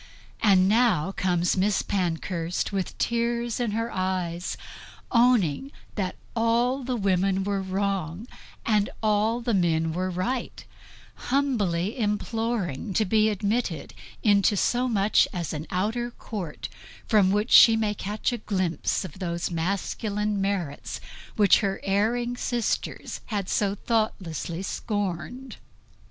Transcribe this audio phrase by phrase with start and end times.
[0.41, 4.57] And now comes Miss Pankhurst with tears in her eyes,
[5.11, 8.25] owning that all the women were wrong
[8.65, 10.65] and all the men were right;
[11.29, 13.93] humbly imploring to be admitted
[14.23, 16.67] into so much as an outer court,
[17.05, 20.99] from which she may catch a glimpse of those masculine merits
[21.35, 25.57] which her erring sisters had so thoughtlessly scorned.